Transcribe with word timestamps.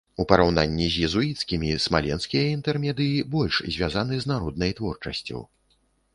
У 0.21 0.23
параўнанні 0.29 0.85
з 0.93 1.03
езуіцкімі 1.07 1.69
смаленскія 1.85 2.43
інтэрмедыі 2.55 3.21
больш 3.37 3.61
звязаны 3.77 4.15
з 4.27 4.35
народнай 4.35 4.71
творчасцю. 4.83 5.39